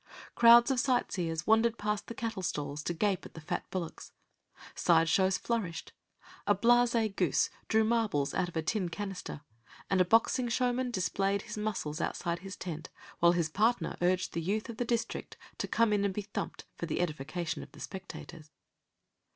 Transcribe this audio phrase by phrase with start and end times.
[0.33, 4.13] Crowds of sightseers wandered past the cattle stalls to gape at the fat bullocks;
[4.73, 5.93] side shows flourished,
[6.47, 9.41] a blase goose drew marbles out of a tin canister,
[9.91, 14.41] and a boxing showman displayed his muscles outside his tent, while his partner urged the
[14.41, 17.79] youth of the district to come in and be thumped for the edification of the
[17.79, 18.49] spectators.